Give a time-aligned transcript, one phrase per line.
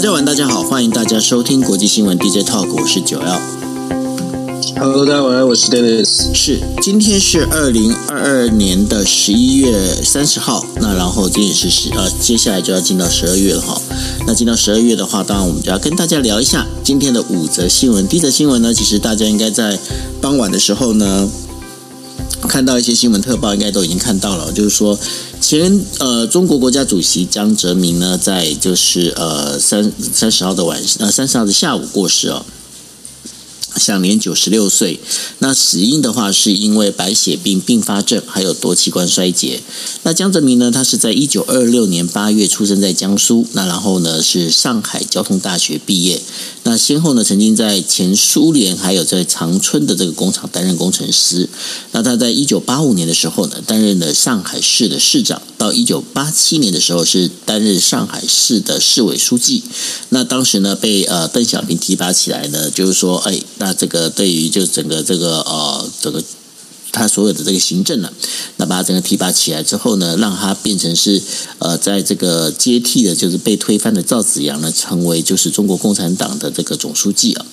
[0.00, 3.38] 大家晚，大家好，欢迎大家收听国际新闻 DJ Talk，我是九曜。
[4.78, 6.32] Hello，大家晚安，我是 Dennis。
[6.32, 13.78] 是，今天是二零二二年的十一月三十号，那然后今天也是十呃，接下来就要进到十二月了哈。
[14.26, 18.08] 那进到十二月的话，当然我们就要跟大家聊一下今天的五则新闻。
[18.08, 19.78] 第一则新闻呢，其实大家应该在
[20.22, 21.28] 傍晚的时候呢，
[22.50, 24.98] 看到一些新闻特报，应该都已经看到了，就是说
[25.40, 32.44] 前呃中国国家主席江泽民呢，在就是呃三三十号的晚呃三十号的下午过世哦。
[33.76, 35.00] 享年九十六岁。
[35.38, 39.60] 那死因的话，是因为白血病并发症，还有多器官衰竭。
[40.02, 43.46] 那江泽民呢，他是在一九二六年八月出生在江苏。
[43.52, 46.20] 那然后呢，是上海交通大学毕业。
[46.64, 51.48] 那先后呢，曾经在前苏联还有在长春的这个工厂担任工程师。
[51.92, 55.40] 那他在一九八五年的时候呢，担任了上海市的市长。
[55.56, 59.62] 到一九八七年的时候，是担任上海市的市委书记。
[60.08, 63.40] 那当时呢，被呃邓小平提拔起来呢，就是说，哎。
[63.60, 66.24] 那这个对于就整个这个呃整个
[66.92, 68.12] 他所有的这个行政呢，
[68.56, 71.22] 那把他整个提拔起来之后呢，让他变成是
[71.58, 77.46] 呃在这个接替的，就是被推翻的赵紫阳呢，成为就是中国共产党的这个总书记啊。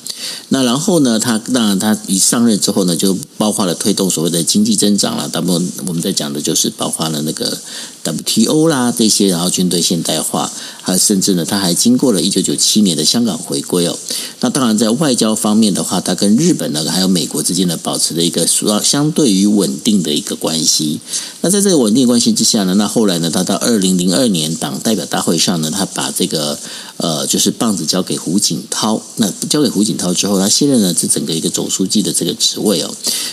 [0.50, 5.30] 那然后呢，他当然他一上任之后呢，就包括了推动所谓的经济增长了。
[5.30, 7.56] 大部分我们在讲的就是包括了那个
[8.04, 10.52] WTO 啦这些，然后军队现代化。
[10.82, 14.00] 还甚至呢，他还经过了一九九七年的香港回归哦。
[14.40, 21.02] 那当然，在外交方面的话，他跟日本呢，还有美国之间呢，保持了一个主要相对对于稳定的一个关系。
[21.42, 26.58] 那在这个稳定关系之下呢，那后来呢，他到二零零二年党代表大会上呢，他把这个
[26.96, 29.02] 呃，就是棒子交给胡锦涛。
[29.18, 32.90] 那交给胡锦涛之后，他卸任了这整个一个总书记的这个职位哦。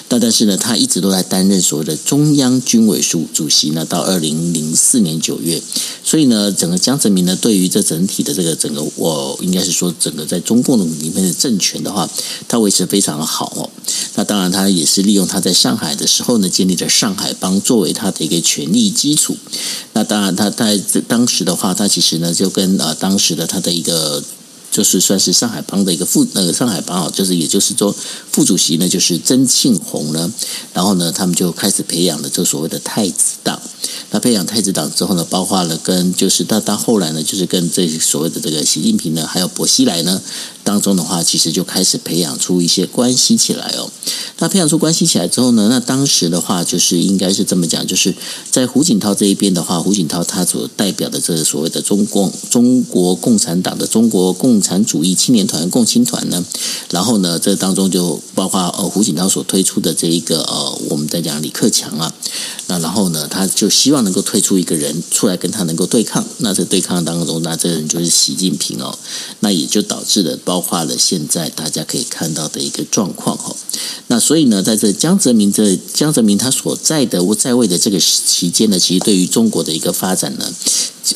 [0.08, 5.62] 那但是呢，他一直都在担任所谓的中央军委书主席呢，到二零零四年九月。
[6.02, 7.38] 所以呢，整个江泽民呢。
[7.44, 12.08] 对于这整体的这个整个，我应该是说，整个在中共里面的政权的话，
[12.48, 13.68] 他维持非常的好哦。
[14.14, 19.36] 那当然，他也是利用他在上海海的时候呢，建立了上海帮作为他的一个权力基础。
[19.92, 24.22] 那当然，他在当时的话，他其实呢就跟呃当时的他的一个。
[24.74, 27.94] 就是算是上海帮的一个副那个上海帮啊，就是也就是说
[28.32, 30.32] 副主席呢，就是曾庆红呢，
[30.72, 33.62] 然后呢，他们就开始培养了这所谓的太子党。
[34.10, 40.20] 那培养太子党之后呢，包括了跟就是到到后来呢，就是跟这所谓的这个习近平呢，还有薄熙来呢。
[40.64, 43.90] 当中的话，其实就开始培养出一些关系起来哦。
[44.38, 48.14] 那培养出关系起来之后呢，那当时的话，就是应该是这么讲，就是
[48.50, 56.42] 在胡锦涛这一边的话，胡锦涛他所代表的这个所谓的中共中国共产党的中国共产主义青年团共青团呢，
[56.90, 62.10] 然后呢，这当中就包括呃胡锦涛所推出的这一个呃，我们在讲李克强啊，
[62.68, 66.24] 那然后呢，他就希望能够推出一个人出来跟他能够对抗。
[66.38, 68.98] 那在对抗当中，那这个人就是习近平哦，
[69.40, 70.38] 那也就导致了。
[70.44, 73.54] 包括了现在大家可以看到的一个状况哈，
[74.06, 80.50] 那所以呢，在这江泽民这江泽民他所在的在位的这个期间呢，其实对于中国的一个发展呢。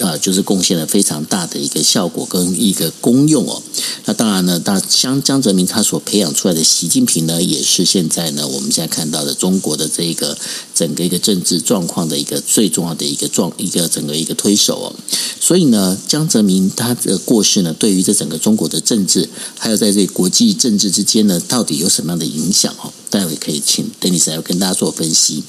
[0.00, 3.62] 呃，就是贡献了非常大的一个效果跟一个功用哦。
[4.04, 10.36] 那当然呢，当江江泽民他所培养出来的习近平呢，也是现在呢我们现在看到的中国的这一个
[10.74, 14.94] 整个一个政治状况的一个最重要的一个状一个整个一个推手哦。
[15.40, 19.28] 所以呢，江泽民他的过世呢，对于这整个中国的政治，
[19.58, 22.92] 还有在这国际政治之间呢，到底有什么样的影响哦？
[23.10, 25.42] 待会可以请 Dennis 来跟大家做分析。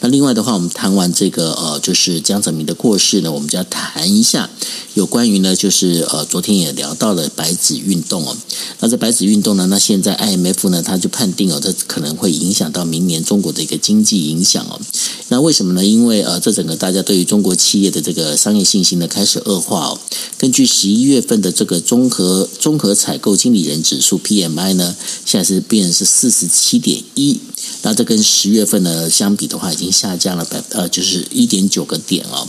[0.00, 4.50] 那另外的话，我们谈完这个呃，就是江泽民的过世呢，我们就要谈一下
[4.94, 8.36] 有关于呢，就是呃，昨天也聊到了白纸运动哦。
[8.80, 14.80] 那这白纸运动呢，那现在 IMF 呢，他就判定哦，这可能会影响到明年中国的一个经济影响哦。
[15.28, 15.84] 那为什么呢？
[15.84, 20.00] 因为呃，这整个大家对于中国企业的这个商业信心呢，开始恶化哦。
[20.38, 27.40] 根据十一月份的这个综合综合采购经理人指数 PMI 呢，现在是变成是四十七点一，
[27.82, 32.46] 那这跟十月份呢相比的话，已经下降了百呃，就是一点九个点哦。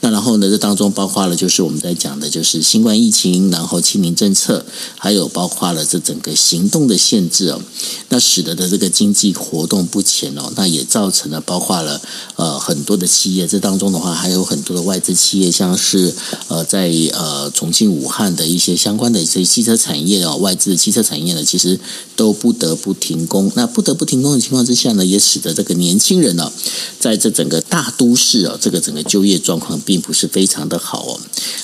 [0.00, 4.64] 那然后呢，这当中包括了就是我们在讲的，就是新冠疫情，然后清零政策，
[4.96, 7.60] 还有包括了这整个行动的限制哦。
[8.08, 12.00] 那使得的这个经济活动不前哦，那也造成了包括了
[12.36, 16.14] 呃很多的企业，这当中的话还有很多的外资企业，像是
[16.48, 21.78] 呃在呃重庆、武汉的一些相关的一些汽车产业哦，外资的汽车产业呢，其实
[22.14, 23.50] 都不得不停工。
[23.56, 26.50] 那不得不停工的情况况之下呢，也使得这个年轻人呢，
[26.98, 31.20] 在这整个大都市啊，这个整个就业状况并不是非常的好哦。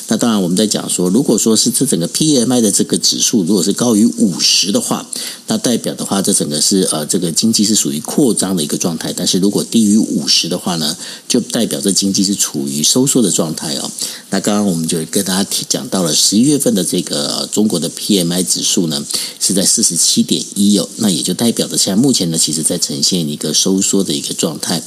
[0.09, 5.07] 那当然我们在讲说，如果说是这整个 PMI 的这个指数如果是高于五十的话，
[5.47, 9.13] 那代表的话，这整个是呃这个经济是属于扩张的一个状态。
[9.17, 10.97] 但是如果低于五十的话呢，
[11.27, 13.91] 就代表着经济是处于收缩的状态哦。
[14.31, 19.05] 那刚刚我们就跟大家是讲到了十一月份的这个中国的 PMI 指数呢
[19.41, 24.83] 是在四十七点一哦，那也就代表着现在目前呢，其实在呈现一个收缩的一个状态。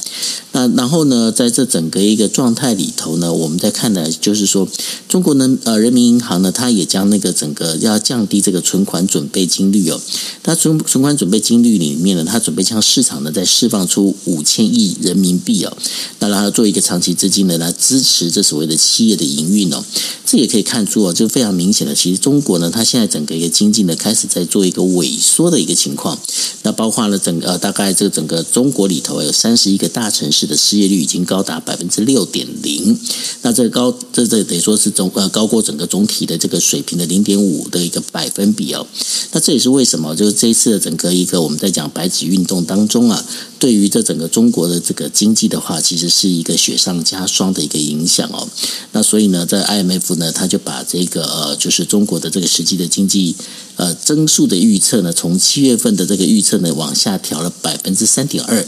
[0.52, 4.68] 那然后呢，在这整个一个状态里头呢，我们在看的就是说，
[5.08, 10.00] 中国呢呃人民银行呢，它也将那个整个要降低这个存款准备金率哦，
[10.42, 15.76] 它存存款准备金率里面呢，它准备向市场呢再释放出五千亿人民币哦，
[16.20, 19.82] 那然后做一个长期资金呢来支持这所谓的企业的营运哦，
[20.24, 26.18] 这也可以看出哦，就非常明显的，其实中国呢，它现在整个一个经济呢开始在做一个萎缩的一个情况，
[26.62, 32.98] 那包括了整个呃大概在这个整个中国里头有三十一个大城市的失业率已经高达百分之六点零，
[33.42, 38.84] 那这个高这这等于说是总呃高过整个总体的这个水平的零点五的一个百分比哦，
[39.30, 43.24] 那这也是为什么就是这一次的整个一个我们在讲白纸运动当中啊，
[43.66, 48.46] 对于这整个中国的这个经济的话，其实是一个雪上加霜的一个影响哦。
[48.92, 53.34] 那所以呢，在 IMF 呢，他就把这个呃就是中国的这个实际的经济
[53.74, 58.64] 呃增速的预测呢，从七月份的这个预测呢往下调了百分之三点二。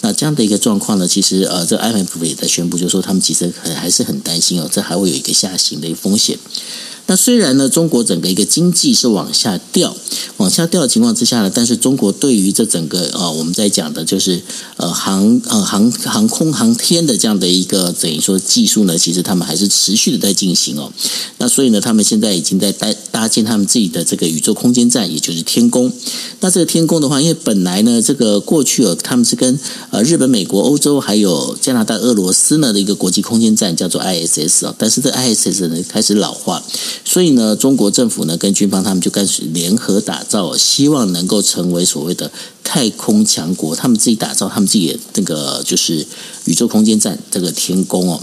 [0.00, 6.36] 那这样的一个状况呢，其实呃，这 IMF 也在宣布，就是说他们其实还还是很担心哦，这还会有一个下行的一个风险。
[7.06, 9.96] 那虽然呢，中国整个一个经济是往下掉，
[10.36, 14.40] 往下掉的情况之下呢，但是中国对于这整个呃，我们在讲的就是
[14.76, 20.92] 呃航呃航航空航天的这样的一个等于说技术呢，其实他们还是持续的在进行哦。
[21.38, 25.92] 那所以呢，他们现在已经在搭搭建他们自己的这个宇宙空间站，也就是天宫。
[26.38, 29.58] 那这个天宫的话，因为本来呢，这个过去哦，他们是跟
[29.90, 36.62] 呃日本、美国、欧洲还有加拿大、俄罗斯呢的一个国际空间站叫做 ISS 哦，但是这 ISS 呢开始老化。
[37.04, 42.30] 所以呢，中国政府呢跟军方他们就开始联合打造，希望能够成为所谓的
[42.62, 43.74] 太空强国。
[43.74, 46.06] 他们自己打造他们自己的那个就是
[46.44, 48.20] 宇宙空间站，这个天宫哦。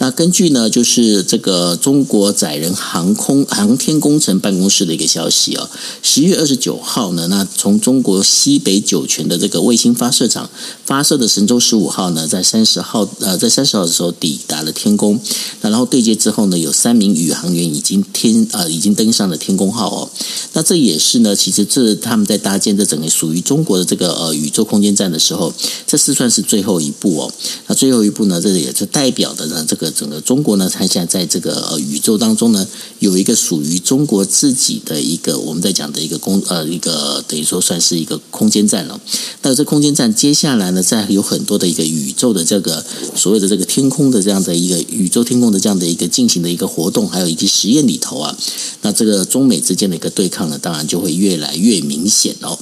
[0.00, 5.68] 那根据呢，就是这个中国载人航空航天工程办公室的一个消息哦，
[6.02, 10.48] 十一月二十九号呢，那从中国西北酒泉的这个卫星发射场
[10.84, 15.18] 发射的神舟十五号呢，在三十号呃，在三十号的时候抵达了天宫。
[15.62, 20.08] 那然后对接之后呢，有三名宇航员已经天呃已经登上了天宫号哦。
[20.52, 25.52] 那这也是呢，其实这他们在搭建这整个属于中国这个呃宇宙空间站的时候，
[25.86, 27.32] 这是算是最后一步哦。
[27.66, 29.88] 那最后一步呢，这也是代表的呢这个。
[29.98, 32.64] 整个中国呢，它现在在这个呃宇宙当中呢，
[33.00, 39.00] 有一个属于中国自己的一个我们在讲的一个空呃一个等于说算是一个空间站了。
[39.42, 42.84] 那这空间站接下来呢，在有很多的一个宇宙的这个
[43.16, 48.36] 所谓的这个天空的这样的一个宇宙天空的这样的一个进行的一个活动，还有以及实验里头啊，
[48.82, 52.56] 那这个中美之间的一个对抗呢，当然就会越来越明显哦。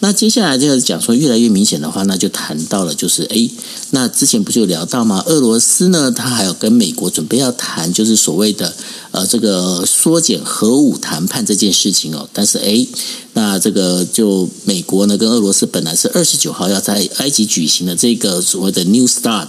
[0.00, 3.48] 那接下来就是讲说越来越明显的话，那就谈到了就是哎，
[3.90, 5.22] 那之前不是有聊到吗？
[5.26, 8.74] 俄罗斯呢，它还有跟美国准备要谈，就是所谓的
[9.10, 12.28] 呃这个缩减核武谈判这件事情哦。
[12.32, 12.86] 但是哎，
[13.32, 19.48] 那这个就美国呢跟俄罗斯本来是二十九号要在埃及举行的这个所谓的 New Start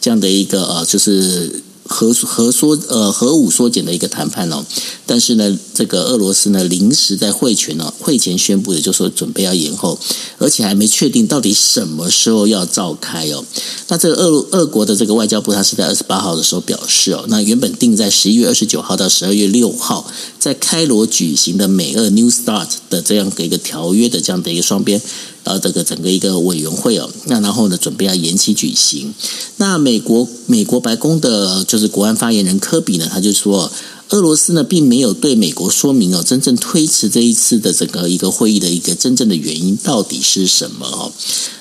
[0.00, 1.64] 这样的一个呃就是。
[1.88, 4.64] 核核缩呃核武缩减的一个谈判哦，
[5.06, 9.98] 但是呢，这个俄罗斯呢临时在会前呢会前宣布的，就说准备要延后，
[10.36, 13.42] 而且还没确定到底什么时候要召开哦。
[13.88, 20.06] 那这个俄俄国的这个外交部，他是在二十八号的时候表示哦，那原本定在十一月二十九号到十二月六号
[20.38, 25.00] 在开罗举行的美俄 New Start 的这样的一个条约的这样的一个双边。
[25.48, 29.14] 呃，这个整个一个委员会哦，那然后呢，准备要延期举行。
[29.56, 33.70] 那美国美国白宫的就是国安发言人科比呢，他就说，
[34.10, 41.12] 俄罗斯呢并没有对美国说明哦，真正推迟这一次的整个一个会议的一个真正的原因到底是什么哦。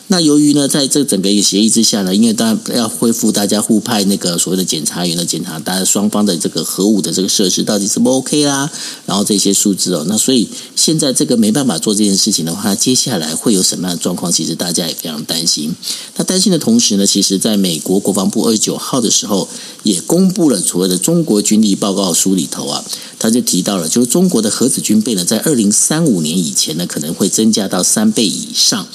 [0.10, 8.72] 那由于呢，在这整个一个协议之下呢，因为大家要恢复大家互派那个所谓的检察员的检查，大家双方的这个核武的这个设施到底是不 OK 啦，
[9.06, 10.48] 然后这些数字哦，那所以
[10.78, 14.32] 现在这个没办法做这件事情的话，接下来会有什么样的状况？
[14.32, 15.76] 其实大家也非常担心。
[16.16, 19.50] 那担心的同时呢，其实在美国国防部二十九号的时候
[19.84, 22.82] 也公布了所谓的中国军力报告书里头啊，
[23.20, 28.88] 他就提到了，就是中国的核子军备呢，在二零三五年以前呢，可能会增加到三倍以上。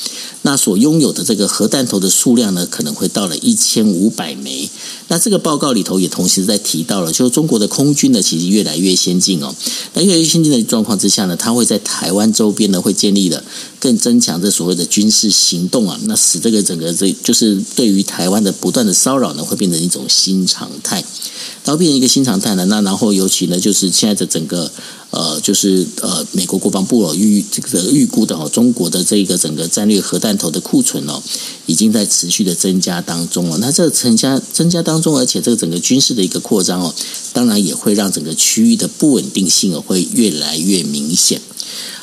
[0.44, 4.70] 那所拥有的这个核弹头的数量呢，可能会到了一千五百枚。
[5.08, 9.54] 那这个报告里头也同时在提到了，就是中国的空军呢，其实越来越先进哦。
[9.92, 13.44] 那越来越先进的状况之下呢，它会在台湾周边呢，会建立了
[13.78, 16.00] 更增强这所谓的军事行动啊。
[16.04, 21.04] 那使这个整个这就是对于台湾的不断的骚扰呢，会变成一种新常态。
[21.64, 24.68] 然后变成一个新常态呢，那然后尤其呢，就是现在的整个
[25.10, 31.22] 呃，就是呃，美国国防部哦预这个预估的哦，中国的这个整个战略核弹头的库存哦，
[31.66, 33.58] 已经在持续的增加当中了。
[33.58, 36.94] 那这个增加增加当中，而且这个整个军事的一个扩张哦，
[37.32, 41.40] 当然也会让整个区域的不稳定性哦，会越来越明显。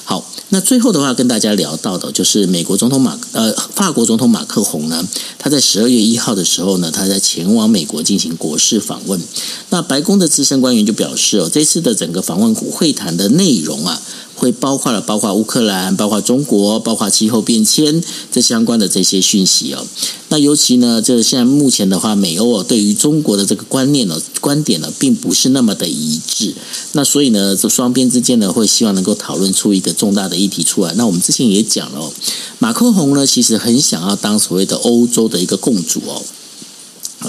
[0.04, 9.22] 好，那最后的话跟大家聊到的，就是美国总统马呃法国总统马克宏呢，他在十二月一号的时候呢，他在前往美国进行国事访问。
[9.70, 14.02] 那白宫的资深官员就表示哦，这次的整个访问会谈的内容啊。
[14.40, 19.86] 会包括了，包括乌克兰，包括中国，包括气候变迁这相关的这些讯息哦。
[20.30, 26.54] 那尤其呢，这现在目前的话，美欧哦对于中国的这个观念呢、观点呢，并不是那么的一致。
[26.94, 30.94] 那所以呢，这双边之间呢，会希望能够讨论出一个重大的议题出来。
[30.96, 32.12] 那我们之前也讲了哦，
[32.60, 36.22] 马克宏呢，其实很想要当所谓的欧洲的一个共主哦。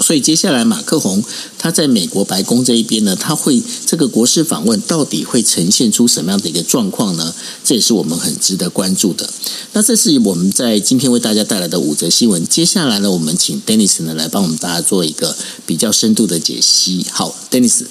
[0.01, 1.23] 所以接下来，马克宏
[1.57, 7.33] 他在美国白宫这一边呢，他会这个国事访问到底会呈现出什么样的一个状况呢？
[7.63, 9.29] 这也是我们很值得关注的。
[9.73, 12.45] 那这是我们在今天为大家带来的五则新闻。
[12.45, 17.05] 接下来呢，我们请 Dennis 呢来帮我们大家做一个比较深度的解析。
[17.11, 17.83] 好，Dennis。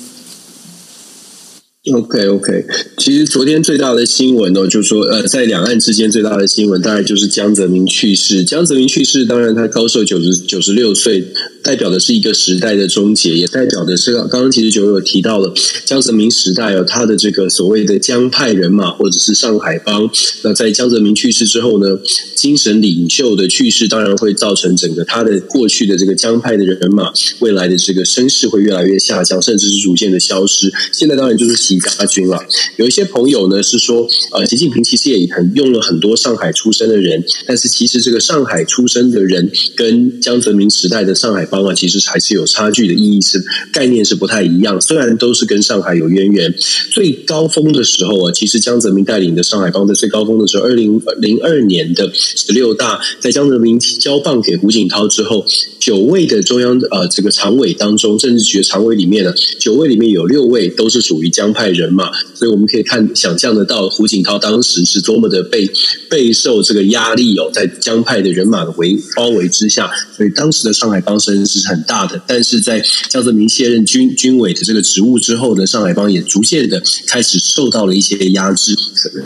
[1.95, 2.67] OK OK，
[2.99, 8.45] 其实昨天最大的新闻呢，就是说呃，在两岸之间最大的新闻，大概就是江泽民去世。
[8.45, 20.11] 江泽民去世，当然他高寿九十九十六岁，代表的是一个时代的终结，也代表的是刚刚其实九有提到了江泽民时代有他的这个所谓的江派人马，或者是上海帮。
[20.43, 22.01] 那在江泽民去世之后呢，
[22.35, 30.73] 精神领袖的去世，当然会造成整个他的过去的这个江派的人马，未来的这个声势会越来越下降，甚至是逐渐的消失。
[30.93, 31.61] 现在当然就是。
[31.61, 32.43] 习家军了，
[32.79, 44.81] 有一些朋友呢是说，呃，习近平其实也很用了很多上海出生的人，但是其实这个上海出生的人跟江泽民时代的上海方啊，其实还是有差距的，意义是概念是不太一样。
[44.81, 46.55] 虽然都是跟上海有渊源，
[46.91, 55.45] 最高峰的时候啊，其实江泽民带领的上海帮在最高峰的时候，二零零二年的十六大，在江泽民交棒给胡锦涛之后，
[55.79, 61.51] 九位的中央呃这个常委当中，政治局的常委里面呢，九位里面有六位都是属于江。
[61.51, 65.71] 派人马，所以我们可以看想象得到胡锦涛当时是多么的被
[66.09, 72.19] 备受这个压力哦，在江派的人马的围包围之下，所以当时的上海帮声势是很大的。
[72.27, 78.75] 但是在江泽民卸任军军委的这个职务之后呢，上海帮也逐渐的开始受到了一些压制，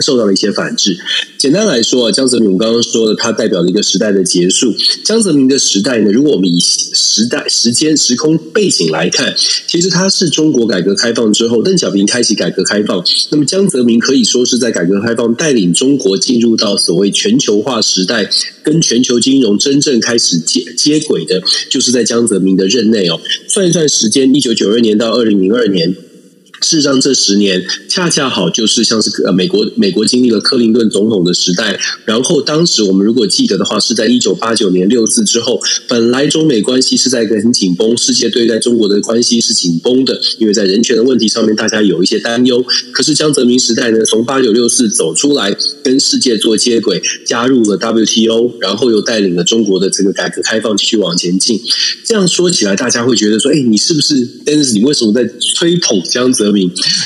[0.01, 0.97] 受到了一些反制。
[1.37, 4.75] 简单来说啊，江泽民我刚刚说的，他代表了一个时代的结束。
[5.05, 9.33] 江泽民的时代呢，如果我们以时代、时间、时空背景来看，
[9.67, 18.29] 其实他是中国改革开放之后，邓小平开启改革开放，那么江泽民可以说是在改革开放带领中国进入到所谓全球化时代，
[18.63, 23.19] 跟全球金融真正开始接接轨的，就是在江泽民的任内哦。
[23.47, 25.95] 算一算时间，一九九二年到二零零二年。
[26.65, 42.65] 事实上，这十年恰恰好就是像是呃美国美国经历了克林顿总统的时代，然后当时我们如果记得的话，是在一九八九年六四之后，本来中美关系是在一个很紧绷，世界对待中国的关系是紧绷的，因为在人权的问题上面大家有一些担忧。
[42.91, 51.61] 可是江泽民时代呢，从八九六四走出来，跟世界做接轨，加入了 WTO，然后又带领了中国的这个改革开放继续往前进。
[52.03, 54.27] 这样说起来，大家会觉得说，哎，你是不是？
[54.43, 56.54] 但是你为什么在吹捧江泽？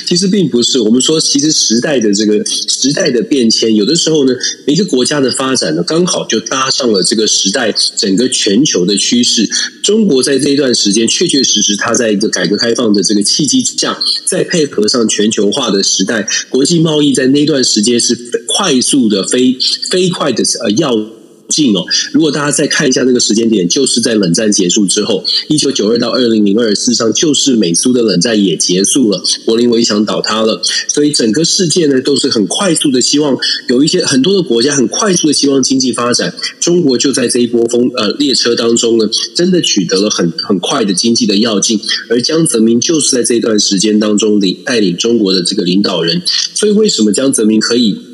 [0.05, 4.33] 其实并不是，我们说，其实时代的这个时代的变迁，有的时候呢，
[4.67, 9.49] 一个国家的发展呢，刚好就搭上了这个时代整个全球的趋势。
[9.83, 19.57] 中国在这一段时间，确确实实，它在一个改革开放的这个契机之下，再配合上全球化的时代，国际贸易在那段时间是快速的飞
[19.89, 21.18] 飞快的呃要。
[21.49, 33.35] 近哦，如果大家再看一下那个时间点，就是在冷战结束之后，一九九二到二零零二，事实上就是美苏的冷战也结束了，柏林围墙倒塌了，所以整个世界呢都是很快速的希望
[33.67, 41.79] 有一些很多的国家很快速的希望经济发展，中国就在这一波风呃列车当中呢，真的取得了很很快的经济的要进，
[42.09, 46.21] 而江泽民就是在这段时间当中领带领中国的这个领导人，
[46.53, 48.08] 所以为什么江泽民可以？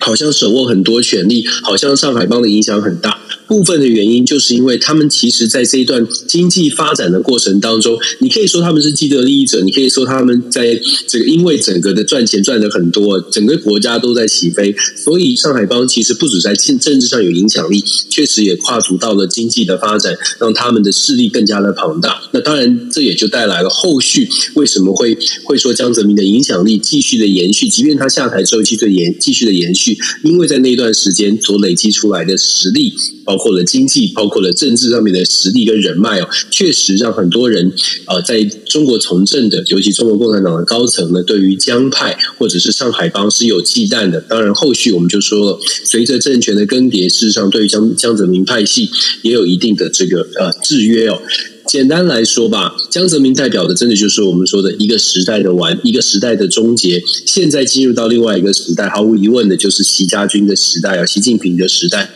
[0.00, 3.18] 好像手握很多权力，好像上海帮的影响很大。
[3.46, 22.20] 部分的原因就是因为他们其实，在这一段经济发展的过程当中，你可以说他们是既得利益者，你可以说他们在这个因为整个的赚钱赚的很多，整个国家都在起飞，所以上海帮其实不止在政政治上有影响力，确实也跨足到了经济的发展，让他们的势力更加的庞大。
[22.32, 32.92] 那当然，这也就带来了后续为什么会会说江泽民的影响力继续的延续，即便他下台之后继续延继续的延续，因为在那段时间所累积出来的实力。
[33.26, 37.70] 包括了经济，包括了政治上面的实力跟人脉哦，确实让很多人
[38.06, 44.20] 呃在中国从政的，尤其中国共产党的高层呢，对于江派或者是上海帮是有忌惮的。
[44.22, 48.88] 当然，后续我们就说了，随着政权的更迭，事实上对于江江泽民派系
[49.22, 51.20] 也有一定的这个呃制约哦。
[51.66, 57.02] 简单来说吧，江泽民代表的真的就是我们说的一个时代的完，一个时代的终结。
[57.26, 62.08] 现在进入到另外一个时代，毫无疑问的就是习家军的时代啊，习近平的时代。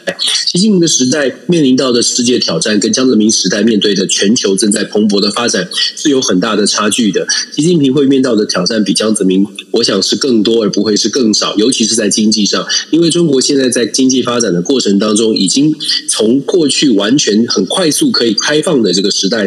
[0.47, 7.27] 习近平的时代面临到的世界挑战，跟江泽民时代面对的全球正在蓬勃的发展是有很大的差距的。
[7.51, 11.57] 习近平会面到的挑战比江泽民，我想是更多，而不会是更少。
[11.57, 15.75] 尤其是在经济上，因为中国现在在经济发展的过程当中，已经
[16.09, 19.40] 从过去完全很快速可以开放的这个时代。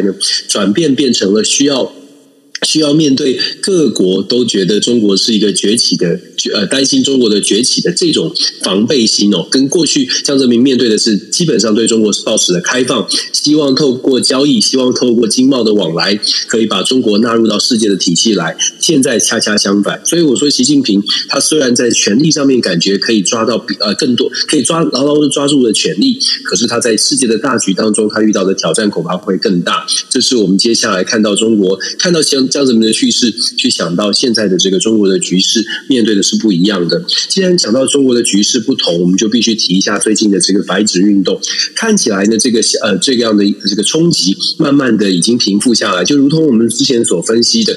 [0.48, 1.92] 转变变成了需要。
[2.64, 6.18] 需要面对各国都觉得中国是一个崛起的，
[6.54, 16.18] 呃，担心中国的崛起的这种防备心哦，跟过去江泽民面对的是基本上对中国是抱持的开放，希望透过交易，希望透过经贸的往来，
[16.48, 18.56] 可以把中国纳入到世界的体系来。
[18.80, 29.86] 现在恰恰相反，所以我说习近平他虽然在权力上面感觉可以抓到比呃更多，可以抓牢牢的抓住了权力，可是他在世界的大局当中，他遇到的挑战恐怕会更大。
[30.08, 32.48] 这是我们接下来看到中国看到像。
[32.54, 37.04] 这样子的叙事，去想到现在的这个中国的局势，面对的是不一样的。
[37.28, 41.40] 既然讲到中国的局势不同，我们就必须提一下最近的这个白纸运动。
[41.74, 47.76] 看起来呢，这个呃这个样的这个冲击，慢慢的已经平复下来，就如同我们之前所分析的，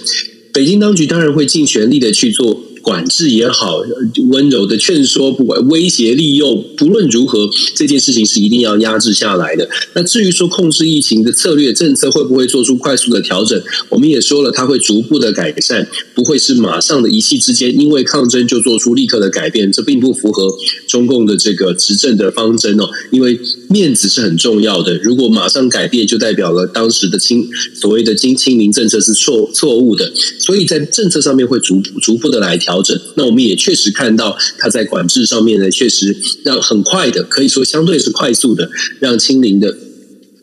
[0.53, 2.66] 北京当局当然会尽全力的去做。
[2.87, 3.81] 管制也好，
[4.29, 9.69] 温柔的劝说，不管威胁利诱，不论如何，这件事情是一定要压制下来的。
[9.93, 20.47] 那至于说控制疫情的策略政策会不会做出快速的调整，我们也说了，它会逐步的改善，不会是马上的一气之间，因为抗争就做出立刻的改变，这并不符合
[20.87, 22.89] 中共的这个执政的方针哦。
[23.11, 23.37] 因为
[23.69, 32.81] 面子是很重要的，如果马上改变，就代表了当时的清所谓的“金清零”政策是错错误的，所以在政策上面会逐逐步的来调。
[32.81, 38.69] 整，那我们也确实看到它在管制上面呢，确实让很快的，可以说相对是快速的，
[38.99, 39.75] 让清零的，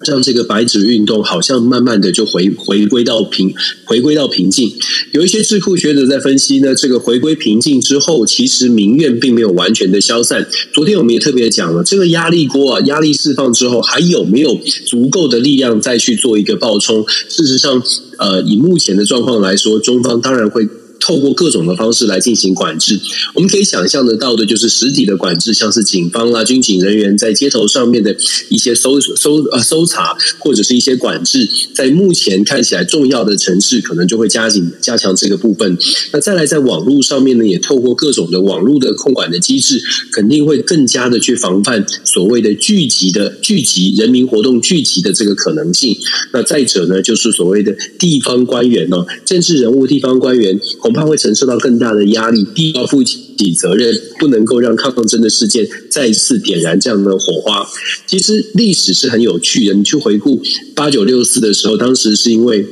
[0.07, 4.73] 让这个白纸运动好像慢慢的就回回归到平，回归到平静。
[5.13, 10.47] 有一些智库学者在分析呢，这个回归平静之后，其实民怨并没有完全的消散。
[10.73, 17.05] 昨天我们也特别讲了，这个压力锅啊，压力释放之后，还有没有足够的力量再去做一个爆冲？
[17.29, 17.83] 事实上，
[18.19, 20.69] 呃，以目前的状况来说，中方当然会。
[21.05, 22.99] 透过各种的方式来进行管制，
[23.35, 28.17] 我们可以想象得到的，就是实体的管制，像是警方啦、军警人员在街头上面的
[28.49, 35.77] 一些搜搜呃搜查，或者是一些管制，在目前看起来重要的城市，可能就会加紧加强这个部分。
[36.11, 45.95] 那再来，在网络上面呢，也透过各种的网络的控管的机制，肯定会更加的去防范所谓的聚集的聚集人民活动聚集的这个可能性。
[46.33, 50.59] 那再者呢，就是所谓的地方官员哦，政治人物、地方官员。
[50.95, 57.67] 怕会承受到更大的压力，必要负起责任，不能够让抗争的事件再次点燃这样的火花。
[58.07, 60.41] 其实历史是很有趣的，你去回顾
[60.75, 62.65] 八九六四的时候，当时是因为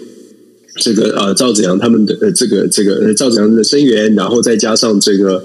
[0.81, 5.43] 这个呃赵子阳他们的呃这个这个赵子阳的声援，然后再加上这个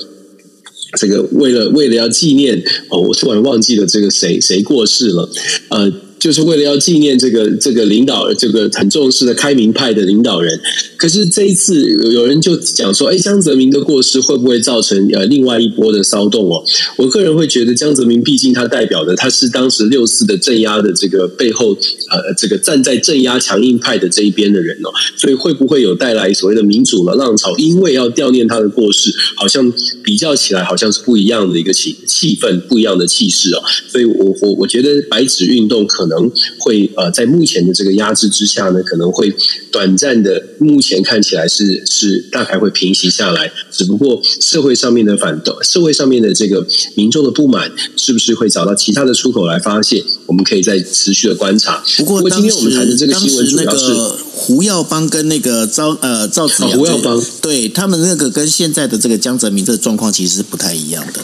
[0.97, 5.29] 这个为了为了要纪念哦，我突然忘记了这个谁谁过世了，
[5.69, 5.91] 呃。
[6.27, 10.59] 就是为了要纪念这个这个领导，这个很重视的开明派的领导人。
[10.97, 16.61] 可是这一次有人就讲说，哎，江泽民的过世会不会造成呃另外一波的骚动哦？
[16.97, 21.69] 我个人会觉得，江泽民毕竟他代表的他是当时六四的镇压的这个背后，
[22.09, 27.55] 呃，这个站在镇压强硬派的这一边的人哦，所以会不会有带来所谓的民主的浪潮？
[27.57, 29.71] 因为要悼念他的过世，好像
[30.03, 33.63] 比较起来好像是不一样的一个气气氛，不一样的气势哦。
[33.87, 36.16] 所以我我我觉得白纸运动可能。
[36.59, 39.33] 会呃，在目前的这个压制之下呢，可能会
[39.71, 43.51] 短暂的，目前看起来是是大概会平息下来。
[43.71, 50.03] 只不过社会上面的反动，社会上面的这个民众的不满，是不是会找到其他的出口来发泄？
[50.25, 51.83] 我们可以再持续的观察。
[51.97, 53.93] 不过，今天我们谈的这个新闻主要是
[54.33, 61.21] 胡耀邦跟那个赵呃赵子阳，胡耀邦对他们那个跟现在的这个江泽民这个状况其实是不太一样的。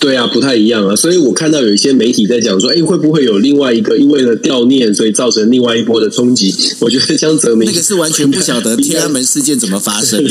[0.00, 6.54] 对啊，不太一样啊，所以我看到有一些媒体在讲说，哎，会不会有另外一个因为了悼念，所以造成另外一波的冲击？
[6.80, 10.30] 我觉得江泽民那个是完全不晓得 天安门事件怎么发生的。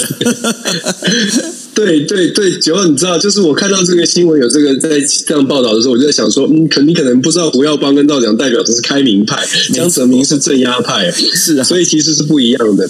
[1.75, 12.89] 对对对，九号你知道，就是我看到这个新闻有这个在这样报道的时候，我就在想说，嗯，可你可能不知道胡耀邦跟道长代表的是开明派，江泽民是镇压派， 是啊，所以其实是不一样的。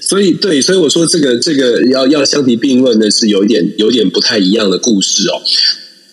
[0.00, 5.40] 所以对，所以我说这个这个要要相提并论的是有点有点不太一样的故事哦。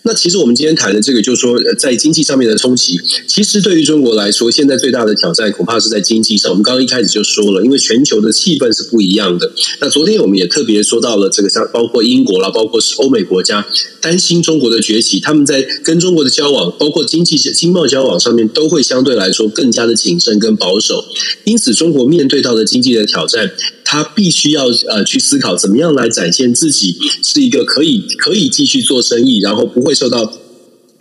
[0.04, 6.52] 那其实我们今天谈的这个，就是说在经济上面的冲击，其实对于中国来说，现在最大的挑战恐怕是在经济上。
[6.52, 9.52] 我们刚刚一开始就说了，因为全球的气氛是不一样的。
[9.80, 13.66] 那昨天我们也特别说到了这个，像包括英国啦，包括是欧美国家
[14.00, 21.06] 担心中国的崛起，他们在跟中国的交往，包括经济经贸交往上面，都会相对来说更加的谨慎跟保守。
[21.44, 23.52] 因此，中国面对到的经济的挑战，
[23.92, 29.82] 他必须要呃去思考怎么样来展现自己是一个可以可以继续做生意，然后不。
[29.82, 30.32] 会受到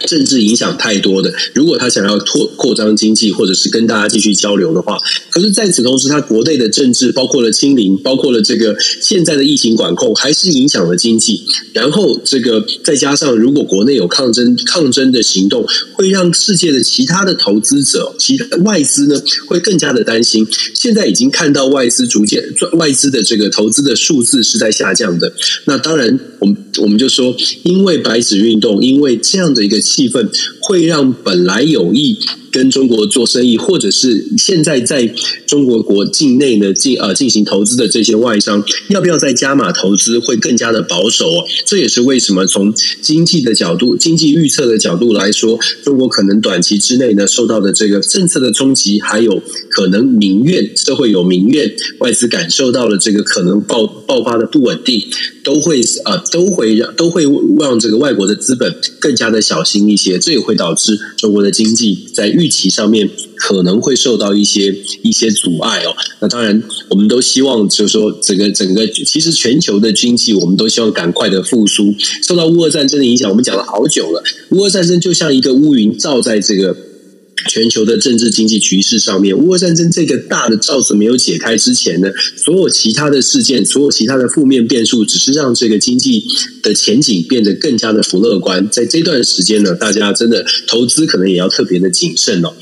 [0.07, 4.97] 政治影响太多的，如果他想要拓扩张经济，或者是跟大家继续交流的话，
[5.29, 11.43] 可是在此同时，他国内的政治包括了清零，包括了这个现在的疫情管控，还是影响了经济。
[11.75, 20.47] 然后这个再加上，如果国内有抗争抗争的行动，会让世界的其他的投资者、其他外资呢，会更加的担心。
[20.75, 25.33] 现在已经看到外资逐渐外资的这个投资的数字是在下降的。
[25.67, 29.79] 那当然，我们我们就说，因为白纸运动，因为这样的一个。
[29.91, 30.31] 气氛
[30.71, 32.17] 会让本来有意
[32.53, 35.13] 跟中国做生意，或者是现在在
[35.45, 41.45] 中国国境内呢进呃进行投资的这些外商，要不要再加码投资，会更加的保守哦。
[41.65, 55.03] 这也是为什么从经济的角度、经济预测的角度来说，中国可能短期之内呢受到的这个政策的冲击，还有可能民怨，社会有民怨，外资感受到了这个可能爆爆发的不稳定，
[55.43, 57.25] 都会呃都会让都会
[57.59, 62.31] 让这个外国的资本更加的小心一些，这也会导致中国的经济在。
[62.41, 65.95] 预期上面可能会受到一些一些阻碍哦。
[66.21, 71.93] 那当然，我们都希望就是说，整个整个其实全球的经济，我们都希望赶快的复苏。
[72.27, 74.23] 受到乌俄战争的影响，我们讲了好久了。
[74.51, 76.77] 乌俄战争就像一个乌云罩在这个。
[77.49, 86.25] 全球的政治经济局势上面，乌俄战争这个大的罩子没有解开之前呢，所有其他的事件，所有其他的负面变数，只是让这个经济
[86.63, 88.69] 的前景变得更加的不乐观。
[88.71, 92.53] 在这段时间呢，大家真的投资可能也要特别的谨慎哦。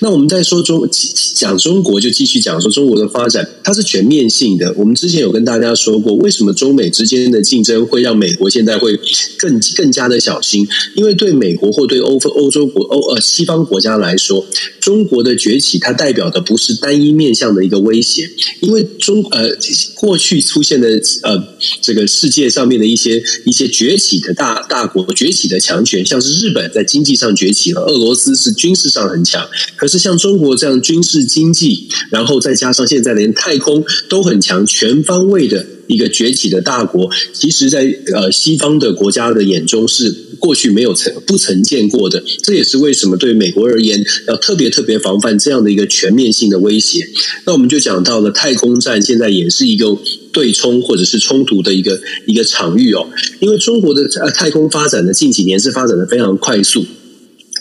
[0.00, 0.88] 那我们在说中
[1.34, 4.72] 讲中国，就继续讲说中国的发展，它是全面性的。
[4.76, 8.98] 我们之前有跟大家说过，为什么中美之间的竞争会让美国现在会
[9.38, 10.66] 更更加的小心？
[10.94, 14.27] 因为对美国或对欧欧洲国欧呃西方国家来说。
[14.28, 14.46] 说
[14.78, 19.48] 中国的崛起，它代表的不是单一面向的一个威胁，因为中呃
[19.94, 21.42] 过去出现的呃
[21.80, 35.64] 这个世界上面的一些一些崛起的大大国崛起的强权，像是日本在经济上崛起了，俄罗斯是军事上很强，可是像中国这样军事经济，然后再加上现在连太空都很强，全方位的。
[35.88, 42.22] 一个崛起的大国，其实在呃西方的国家的眼中是过去没有曾不曾见过的。
[42.42, 47.08] 这也是为什么对美国而言要特别特别防范这样的一个全面性的威胁。
[47.44, 49.98] 那我们就讲到了太空战，现在也是一个
[50.30, 53.08] 对冲或者是冲突的一个一个场域哦。
[53.40, 56.84] 因为中国的呃太空发展的近几年是发展的非常快速。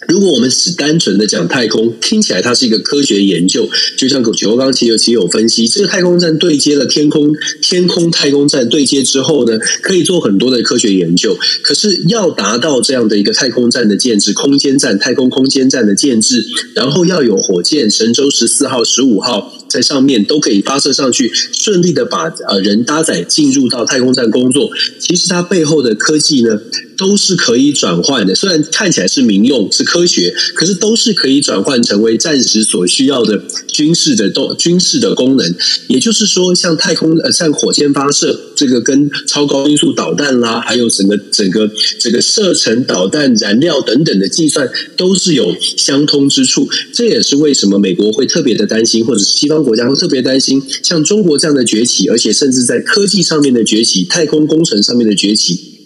[0.07, 11.37] 如果我们只单纯的讲太空，听起来它是一个科学研究，就像九欧刚其实其实有分析，这个太空站对接了天空，天空太空站对接之后呢，可以做很多的科学研究。
[11.61, 24.69] 可是要达到这样的一个太空站的建制，空间站、太空空间站的建制，然后要有火箭神舟十四号、十五号在上面都可以发射上去，顺利的把呃人搭载进入到太空站工作。
[24.99, 26.59] 其实它背后的科技呢，
[26.97, 30.07] 都是可以转换的，虽然看起来是民用是科。
[30.07, 35.53] 学，可是都是可以转换成为战时所需要的军事的动军事的功能。
[35.89, 46.69] 也就是说，像太空呃，像火箭发射，这个跟超高音速导弹啦，还有整个整个这个射程导弹燃料等等的计算，都是有相通之处。
[46.93, 55.76] 这也是为什么美国会特别的担心，或者是西方国家会特别担心，像中国这样的崛起，而且甚至在科技上面的崛起，太空工程上面的崛起。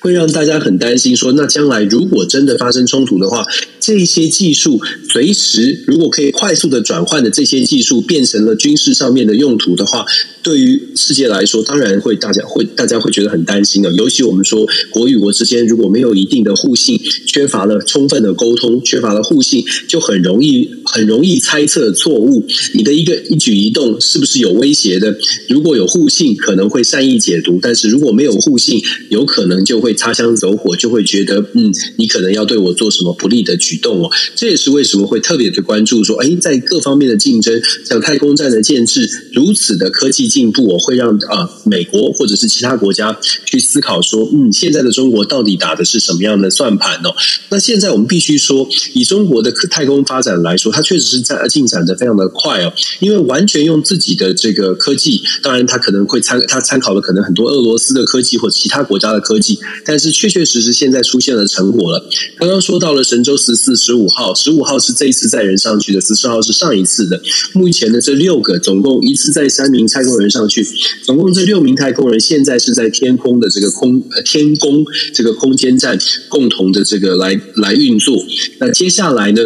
[0.00, 3.44] 会让大家很担心说，那将来如果真的发生冲突的话，
[3.84, 10.06] 这些技术随时如果可以快速的转换的这些技术变成了军事上面的用途的话，
[10.42, 13.92] 对于世界来说，当然会大家会大家会觉得很担心的。
[13.92, 22.46] 尤其我们说国与国之间如果没有一定的互信，缺乏了充分的沟通，缺乏了互信，就很容易很容易猜测错误。
[22.72, 25.14] 你的一个一举一动是不是有威胁的？
[25.50, 34.10] 如果有互信，可能会善意解读；但是如果没有互信，有可能就会擦枪走火，就会觉得嗯，你可能要对我做什么不利的举举动哦。
[34.34, 47.14] 这也是为什么会特别的关注说，哎，在各方面的竞争，像太空站的建制如此的科技进步哦，会让啊美国或者是其他国家去思考说，嗯，现在的中国到底打的是什么样的算盘哦？
[47.50, 62.04] 那现在我们必须说，以中国的太空发展来说，它确实是在进展的非常的快哦，因为完全用自己的这个科技，当然它可能会参它参考了可能很多俄罗斯的科技或其他国家的科技，但是确确实实现在出现了成果了。
[62.38, 67.18] 刚刚说到了神舟十四、四十五号，十五号是这一次载人上去的，十四号是上一次的。
[67.54, 70.62] 目前的这六个，总共一次载三名太空人上去，
[71.02, 75.98] 总共这六名太空人现在是在天空的这个空呃天宫这个空间站
[76.28, 78.22] 共同的这个来来运作。
[78.58, 79.40] 那接下来呢？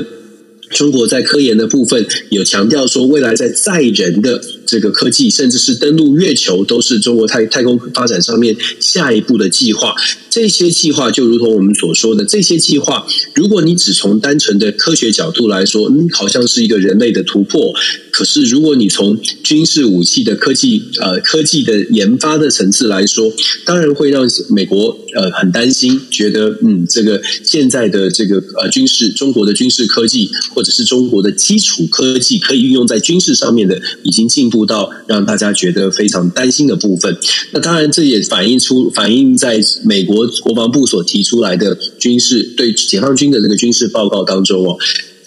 [0.70, 9.94] 中国在科研的部分有强调说，未来在载人的这个科技，甚至是登陆月球，都是中国太太空发展上面下一步的计划。
[10.28, 17.72] 这些计划就如同我们所说的，这些计划，如果你只从单纯的科学角度来说，嗯，好像是一个人类的突破。
[18.12, 23.32] 可是，如果你从军事武器的科技，呃，科技的研发的层次来说，
[23.64, 30.28] 当然会让美国呃很担心，觉得嗯，这个现在的这个呃军事，中国的军事科技。
[30.54, 37.16] 或者是中国的基础科技可以运用在军事上面的，已经进步到让大家觉得非常担心的部分。
[37.52, 44.76] 那当然，这也反映出反映在美国国防部所提出来的军事对解放军的这个军事报告当中哦。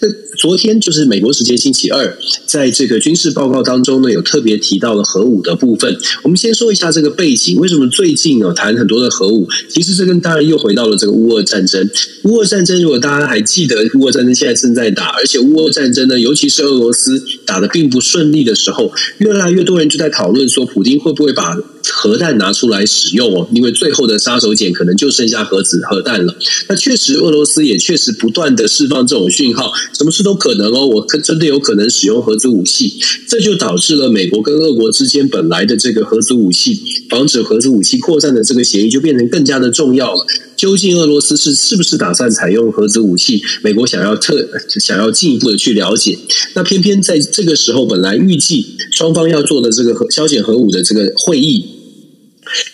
[0.38, 5.96] 昨天就是美国时间星期二，在这个军事报告当中呢，有特别提到了核武的部分。
[6.24, 9.46] 我们先说一下这个背景，为什么最近有谈很多的核武？
[9.68, 11.88] 其实这跟当然又回到了这个乌俄战争。
[12.24, 21.56] 乌俄战争，如果大家还记得，乌俄战争现在正在打，而且乌俄战争呢，尤其是俄罗斯打得并不顺利的时候，越来越多人就在讨论说，普丁会不会把
[21.90, 23.48] 核弹拿出来使用哦？
[23.54, 26.36] 因为最后的杀手锏可能就剩下核子核弹了。
[26.68, 30.32] 那确实，俄罗斯也确实不断的释放这种讯号，什么事都。
[30.42, 40.26] 可能哦，我可真的有可能使用核子武器，这就导致了美国跟俄国之间本来的这个核子武器防止核子武器扩散的这个协议就变成更加的重要了。
[40.62, 43.42] 究竟俄罗斯是是不是打算采用核子武器？
[43.64, 44.48] 美国想要特
[44.78, 46.16] 想要进一步的去了解。
[46.54, 51.81] 那偏偏在这个时候，本来预计双方要做的这个核削减核武的这个会议。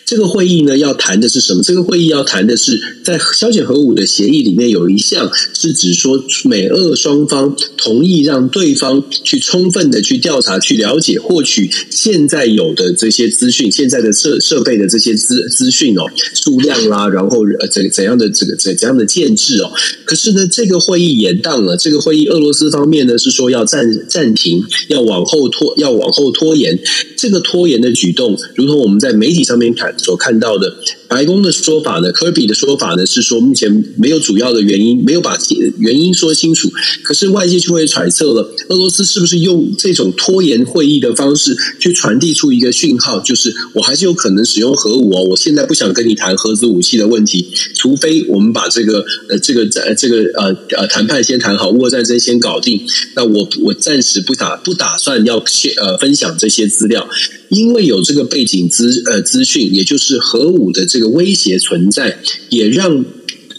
[0.04, 1.62] 这个会议呢，要谈的是什么？
[1.62, 19.70] 这个会议要谈的是，在削减核武的协议里面有一项是指说，美俄双方同意让对方去充分的去调查、去了解、获取现在有的这些资讯、现在的设设备的这些资资讯哦，数量啦，然后呃怎怎样的这个怎怎样的建制哦。
[20.04, 21.76] 可是呢，这个会议延宕了。
[21.76, 26.78] 这个会议，俄罗斯方面呢是说要暂暂停，要往后拖，要往后拖延。
[27.16, 30.76] 这个拖延的举动，如同我们在媒体上面看所看到的，
[31.08, 35.38] 白宫的说法呢，科比的说法呢是说，目前没有主要的原因，没有把
[35.78, 36.70] 原因说清楚。
[37.02, 45.22] 可是外界就会揣测了，俄罗斯是不是用这种拖延会议的方式去传递出一个讯号，就是我还是有可能使用核武哦。
[45.30, 52.82] 我现在不想跟你谈核子武器的问题，除非我们把这个呃这个在这个呃呃谈判先谈好，乌俄战争先搞定。
[53.16, 55.42] 那我我暂时不打不打算要
[55.80, 57.08] 呃分享这些资料。
[57.48, 63.04] 因为有这个背景资呃资讯，也就是核武的这这个威胁存在，也让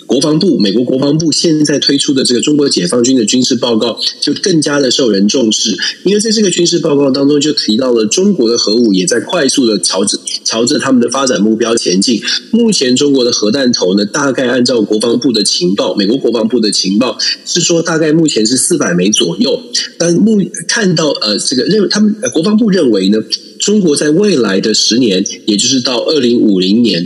[0.05, 5.77] 国防部美国国防部现在推出的这个中国解放军的军事报告就更加的受人重视。
[6.03, 12.19] 因为在这个军事报告当中就提到了中国的核武也在快速的朝着朝着他们的发展目标前进。
[12.51, 19.63] 目前中国的核弹头呢，大概按照国防部的情报，美国国防部的情报是说大概目前是四百枚左右。
[19.97, 23.17] 但目看到呃这个认他们国防部认为呢。
[23.59, 27.05] 中国在未来的十年，也就是到二零五零年，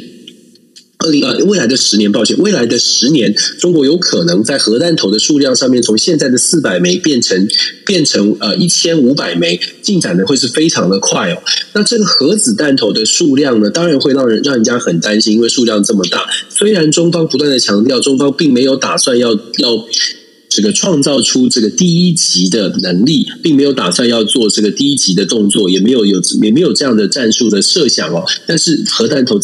[1.03, 7.47] 二零呃未来的十年，抱歉，未来的十年，中国有可能在核弹头的数量上面，从现在的四百枚变成
[7.85, 11.37] 变成呃一千五百枚，进展的会是非常的快哦。
[11.73, 16.25] 那这个核子弹头的数量呢，当然会让人让人家很担心，因为数量这么大。
[16.49, 19.85] 虽然中方不断的强调，中方并没有打算要要。
[20.55, 28.23] 这个创造出这个第一级的能力，并没有打算要做这个第一级的动作，也没有有也没有这样的战术的设想哦。
[28.45, 29.39] 但是核弹头。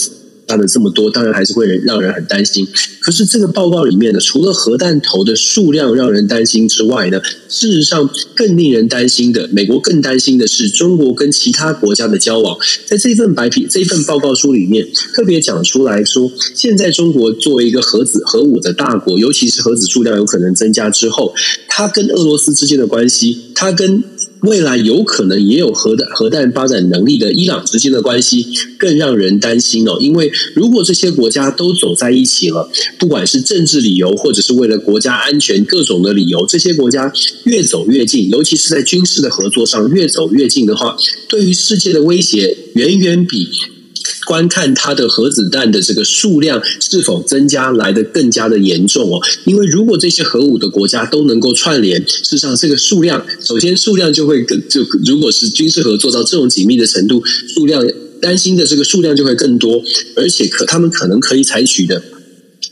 [0.49, 2.67] 发了这么多，当然还是会让人很担心。
[2.99, 12.57] 可是这个报告里面呢，除了核弹头的数量让人担心之外呢，事实上更令人担心的，美国更担心的是中国跟其他国家的交往。
[12.87, 21.33] 在这份白皮这份报告书里面，特别讲出来说，现在中国作为一个核子核武的大国，尤其是核子数量有可能增加之后，
[21.67, 24.03] 它跟俄罗斯之间的关系，它跟
[24.41, 28.45] 未来有可能也有核弹核弹发展能力的伊朗之间的关系
[28.77, 37.11] 更让人担心哦，因为如果这些国家都走在一起了，不管是政治理由或者是为了国家安全各种的理由，这些国家
[37.43, 40.95] 越走越近，尤其是在军事的合作上越走越近的话，
[41.27, 43.49] 对于世界的威胁远远比。
[44.29, 57.83] 观看它的核子弹的这个数量是否增加来得更加的严重哦，因为如果这些核武的国家都能够串联，事实上这个数量首先数量就会更就如果是军事合作到这种紧密的程度，数量
[58.21, 59.81] 担心的这个数量就会更多，
[60.15, 61.99] 而且可他们可能可以采取的。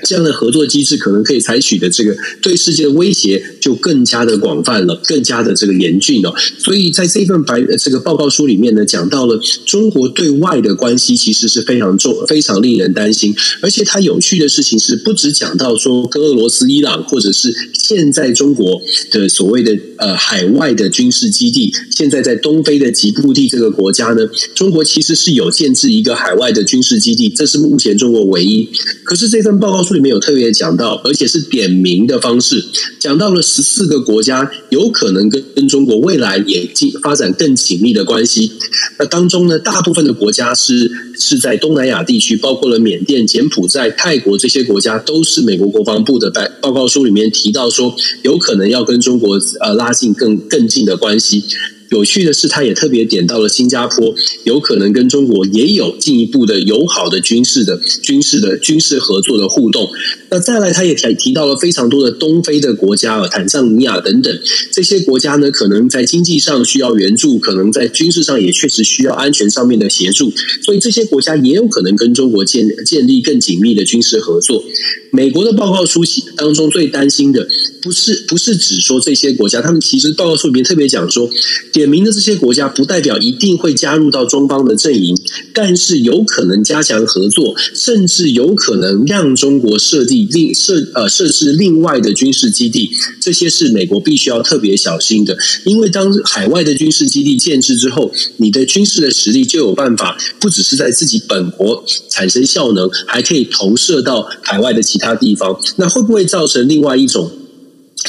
[0.03, 6.33] 这样的合作机制可能可以采取的这个对世界的威胁就更加的广泛了，更加的这个严峻了。
[6.59, 13.35] 所以在这份白这个报告书里面呢，讲到了中国对外的关系其实是非常重、非常令人担心。
[13.61, 18.81] 而且它有趣的事情是，不只讲到说跟俄罗斯、伊朗，或者是现在中国
[19.11, 28.69] 的所谓的呃海外的军事基地，现在在东非的吉布地这个国家呢，中国其实是有建置一个海外的军事基地，这是目前中国唯一。
[29.03, 32.61] 可是这份报告书里面有特别讲到，而且是点名的方式，
[32.99, 38.51] 讲到了十四个国家有可能跟跟中国未来也进发展更紧密的关系。
[38.99, 51.45] 那当中呢，大部分的国家是是在东南亚地区，包括了缅甸、柬埔寨、泰国这些国家，都是美国国防部的报报告书里面提到说，有可能要跟中国呃拉近更更近的关系。
[51.89, 59.89] 有趣的是，他也特别点到了新加坡，有可能跟中国也有进一步的友好的军事的军事的军事合作的互动。
[60.29, 64.39] 那再来，他也提提到了非常多的东非的国家啊，坦桑尼亚等等
[64.71, 74.63] 这些国家呢，可能在经济上需要援助，可能在军事上也确实需要安全上面的协助，所以这些国家也有可能跟中国建建立更紧密的军事合作。
[75.11, 76.03] 美国的报告书
[76.35, 77.47] 当中最担心的，
[77.81, 81.29] 不是不是只说这些国家，他们其实报告书里面特别讲说，
[81.77, 85.15] 点名的这些国家不代表一定会加入到中方的阵营，
[85.53, 92.89] 但是有可能加强合作，甚至有可能让中国设立另设呃设置另外的军事基地，
[93.21, 104.97] 这些是美国必须要特别小心的，因为当海外的军事基地建置之后，你的军事的实力就有办法不只是在自己本国产生效能，还可以投射到海外的其。
[104.97, 107.31] 他地方，那会不会造成另外一种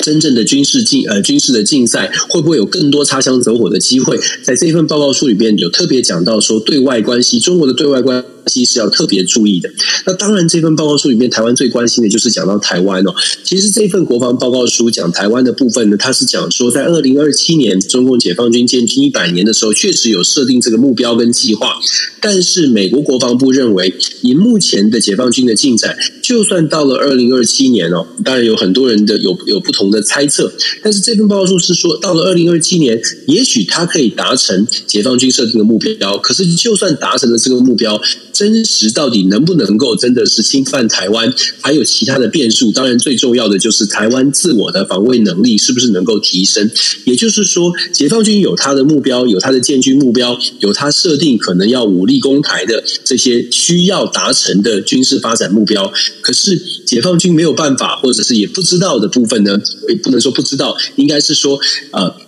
[0.03, 2.11] 真正的军事竞呃军事的竞赛？
[2.29, 4.19] 会不会有更多擦枪走火的机会？
[4.43, 8.69] 在这份报告书里边有特别讲到说，对外关系，中国的对外关系。
[8.69, 9.71] 是要特别注意的。
[10.05, 13.15] 那当然，这份报告书里面，台湾最关心的就是讲到台湾哦。
[13.43, 21.79] 其实这份国防报告书讲台湾的部分呢，它是讲说，在二零二七年中共解放军建军一百年的时候，确实有设定这个目标跟计划。
[22.21, 30.53] 但是美国国防部认为，以目前的解放军的进展，就算到了二零二七年哦，当然有很多人的有有不同的猜测。
[30.83, 36.19] 但是这份报告书是说，到了二零二七年，也许它可以达成解放军设定的目标。
[36.19, 38.01] 可是就算达成了这个目标，
[38.39, 41.35] 真实到底能不能够真的是侵犯台湾？
[41.61, 42.71] 还有其他的变数。
[42.71, 46.71] 当然，最重要的就是台湾自我的防卫能力是不是能够提升？
[47.05, 55.93] 也就是说，解放军有他的目标，有他的建军目标，有他设定可能要武力攻台的这些需要达成的军事发展目标。
[56.21, 59.61] 可是，解放军没有办法，或者是也不知道的部分呢？
[59.89, 61.59] 也不能说不知道，应该是说
[61.91, 62.28] 呃。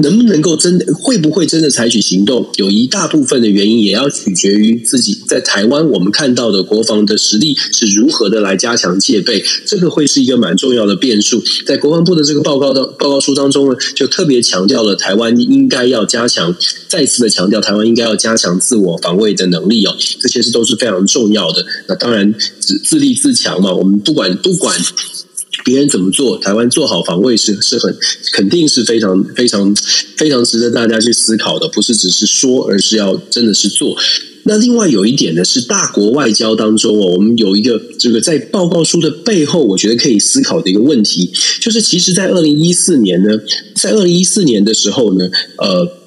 [0.00, 2.48] 能不能够真的会不会真的采取行动？
[2.56, 11.42] 有一大部分的原因也要取决于自己在台湾，我们看到的国防的实力是如何的来加强戒备，这个会是一个蛮重要的变数。
[11.66, 16.54] 在国防部的这个报告的报告书当中呢，就特别强调了台湾应该要加强，
[16.86, 21.66] 再次的强调台湾应该要加强自我防卫的能力哦，这些是都是非常重要的。
[21.88, 24.78] 那当然自自立自强嘛，我们不管不管。
[25.64, 27.96] 别人怎么做，台湾做好防卫是是很
[28.32, 29.74] 肯定是非常非常
[30.16, 33.96] 非常值得大家去思考的，不是只是说，而是要真的是做。
[34.44, 43.38] 那另外有一点呢，是大国外交当中哦，我们有一个这个在报告书的背后，我觉得可以思考的一个问题，就是其实，在二零一四年呢，
[43.74, 45.97] 在二零一四年的时候呢，呃。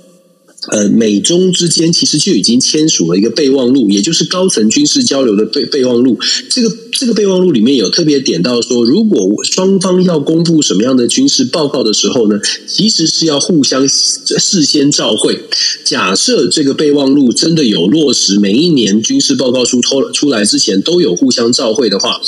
[0.68, 6.16] 呃，美中之间其实就已经签署了一个备忘录，也就是高层军事交流的备备忘录。
[6.50, 15.40] 这个这个备忘录里面有特别点到说，如果双方要公布什么样的军事报告的时候呢，其实是要互相事先照会。
[15.84, 22.22] 假设这个备忘录真的有落实，每一年军事报告书出出来之前都有互相照会的话。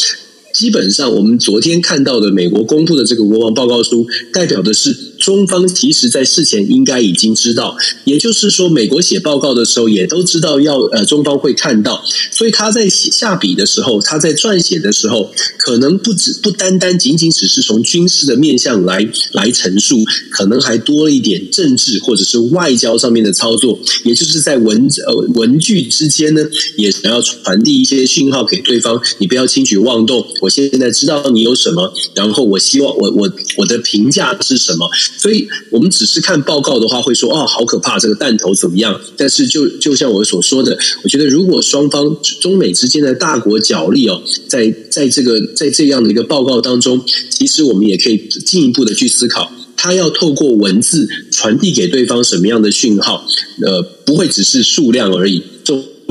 [0.53, 26.43] 基本上，我们昨天看到的美国公布的这个国防报告书，代表的是中方其实在事前应该已经知道，也就是说，美国写报告的时候也都知道要呃中方会看到，所以他在写下笔的时候，他在撰写的时候，可能不止不单单仅仅只是从军事的面向来来陈述，可能还多了一点政治或者是外交上面的操作，也就是在文呃文句之间呢，
[26.75, 38.99] 也想要传递一些讯号给对方，你不要轻举妄动，我现在知道你有什么，然后我希望我我我的评价是什么，所以我们只是看报告的话，会说哦，好可怕，这个弹头怎么样？
[39.15, 53.25] 但是就就像我所说的，我觉得如果双方中美之间的大国角力哦，在在这个在这样的一个报告当中，其实我们也可以进一步的去思考，他要透过文字传递给对方什么样的讯号？
[53.65, 55.43] 呃，不会只是数量而已。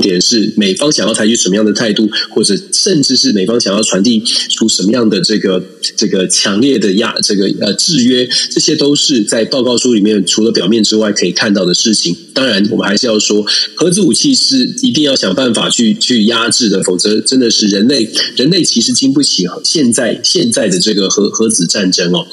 [0.01, 4.19] 点是美方想要采取什么样的态度，或者甚至是美方想要传递
[4.49, 5.63] 出什么样的这个
[5.95, 12.15] 这个强烈的压这个呃制约，这些都是在报告书里面除了表面之外可以看到的事情。
[12.33, 22.25] 当然，我们还是要说，核子武器是一定要想办法去去压制的，否则真的是人类人类其实经不起现在现在的这个核核子战争哦。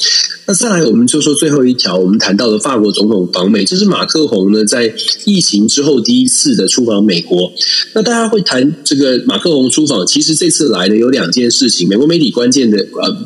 [0.46, 4.92] 那再来，我们就说最后一条，我们谈到的法国总统访美，这是马克宏呢在
[5.26, 7.52] 疫情之后第一次的出访美国。
[7.92, 13.16] 那大家会谈这个马克龙出访，其实这次来的有两件事情，美国媒体关键的呃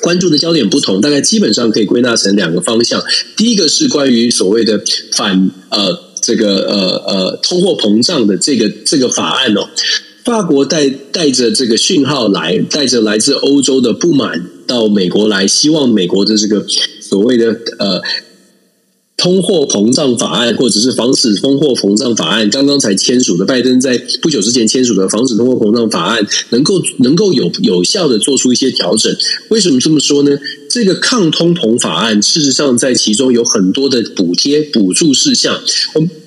[0.00, 3.02] 关注的焦点不同，大概基本上可以归纳成两个方向。
[3.36, 4.82] 第一个是关于所谓的
[5.12, 9.68] 反呃这个呃呃通货膨胀的这个这个法案哦，
[10.24, 16.64] 法国带带着这个讯号来，带着来自欧洲的不满到美国来，希望美国的这个
[17.00, 18.02] 所谓的呃。
[19.24, 26.20] 通货膨胀法案，或者是防止通货膨胀法案，刚刚才签署的，拜登在不久之前签署的防止通货膨胀法案，
[26.50, 29.16] 能够能够有有效的做出一些调整。
[29.48, 30.38] 为什么这么说呢？
[30.68, 35.58] 这个抗通膨法案，事实上在其中有很多的补贴补助事项。
[35.94, 36.23] 我。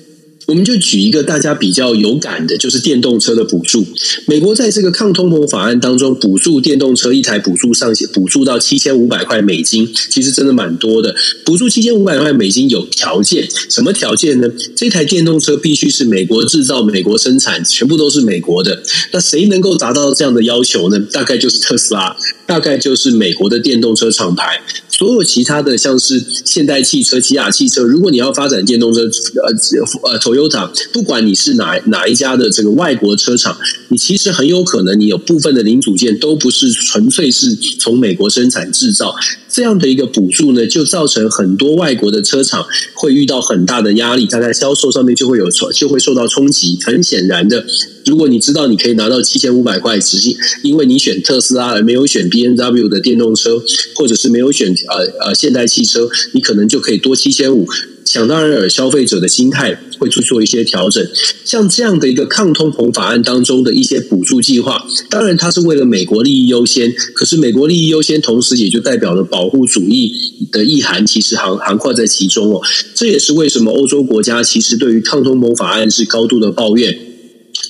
[0.48, 3.86] 我们就举一个大家比较有感的，就是电动车的补助。
[4.26, 11.14] 美国在这个抗通膨法案当中，补助电动车一台补助上限，补助到七千五百块美金，其实真的蛮多的。
[11.44, 14.48] 补助七千五百块美金有条件，什么条件呢？
[14.74, 18.82] 这台电动车必须是美国制造、美国生产，全部都是美国的。
[19.12, 20.98] 那谁能够达到这样的要求呢？
[21.12, 24.62] 大概就是特斯拉，大概就是美国的电动车厂牌。
[24.90, 33.56] 所有其他的，像是现代汽车、起亚汽车，如果你要发展电动车，呃呃投工厂不管你是哪哪一家的这个外国车厂，
[33.88, 39.14] 你其实很有可能你有部分的零组件都不是纯粹是从美国生产制造。
[39.48, 46.78] 这样的一个补助呢，就造成很多外国的车厂会遇到很大的压力，它在销售上面就会有就会受到冲击。
[46.84, 47.64] 很显然的。
[48.04, 53.62] 如果你知道你可以拿到七千五百块，只是因为你选特斯拉而没有选 BMW 的电动车，
[53.94, 57.66] 或者是没有选呃呃现代汽车，你可能就可以多七千五。
[58.04, 61.06] 想当然尔，消费者的心态会去做一些调整。
[61.44, 72.60] 像这样的一个抗通膨法案当中的一些补助计划，当然它是为了美国利益优先，可是美国利益优先，同时也就代表了保保护主义的意涵，其实涵涵括在其中哦。
[72.96, 76.98] 这也是为什么欧洲国家其实对于抗通膨法案是高度的抱怨。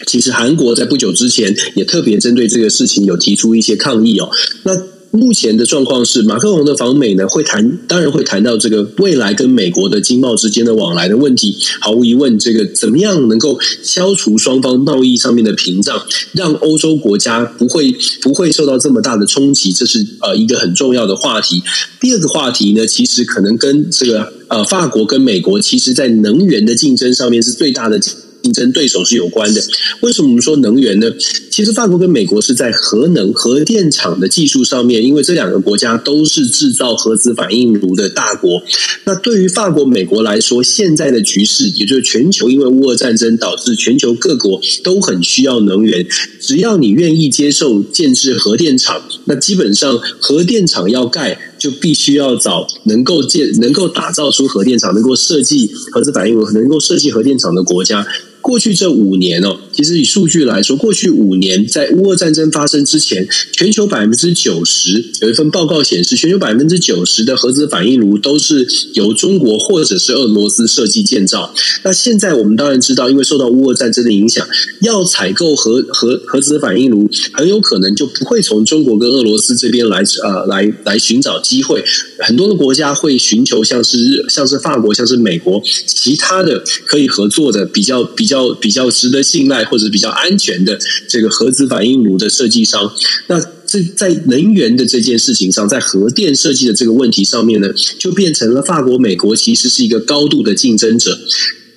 [0.07, 4.31] 其实韩国在不久之前也特别针对这个事情有提出一些抗议哦。
[4.63, 4.73] 那
[5.11, 11.57] 目前的状况是，马克龙的访美呢会谈，当然会谈到这个未来跟美国的经贸之间的往来的问题。
[11.81, 16.01] 毫无疑问，这个怎么样能够消除双方贸易上面的屏障，
[16.33, 21.63] 让欧洲国家不会不会受到这么大的冲击，这是呃一个很重要的话题。
[21.99, 27.99] 第二个话题呢，其实可能跟这个呃法国跟美国，其实在能源的竞争上面是最大的。
[28.43, 29.61] 竞争对手是有关的。
[30.01, 31.11] 为什么我们说能源呢？
[31.51, 38.63] 其实法国跟美国是在核能、核电厂的技术上面，因为这两个国家都是制造核子反应炉的大国。
[39.05, 46.07] 那对于法国、美国来说，现在的局势，也就是全球因为乌俄战争导致全球各国都很需要能源。
[46.41, 58.07] 只要你愿意接受建置核电厂，那基本上核电厂要盖，就必须要找能够建、能够打造出核电厂、能够设计核子反应炉、能够设计核电厂的国家。
[58.41, 71.55] 过去这五年哦，其实以数据来说，过去五年在乌俄战争发生之前，全球百分之九十有一份报告显示，全球百分之九十的核子反应炉都是由中国或者是俄罗斯设计建造。
[71.85, 74.45] 那现在我们当然知道，因为受到乌俄战争的影响，
[74.81, 81.85] 要采购核核核子反应炉，很有可能就不会从中国跟俄罗斯这边来呃来来寻找机会。
[82.19, 88.49] 很多的国家会寻求像是日像是法国、像是美国其他的可以合作的比较比较。
[88.61, 92.93] 比较值得信赖或者比较安全的这个核子反应炉的设计商，
[93.27, 101.19] 那这在能源的这件事情上，在核电设计的这个问题上面呢，就变成了法国、美国其实是一个高度的竞争者。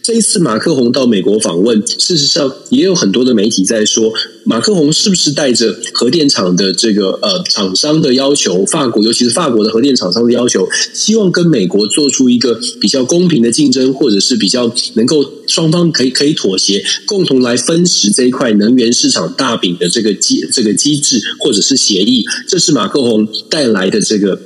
[0.04, 4.12] 这一次马克宏到美国访问，事实上也有很多的媒体在说，
[4.44, 24.42] 马克宏是不是带着核电厂的这个呃厂商的要求，法国尤其是法国的核电厂商的要求，希望跟美国做出一个比较公平的竞争，或者是比较能够双方可以可以妥协，共同来分食这一块能源市场大饼的这个机这个机制或者是协议，这是马克宏带来的这个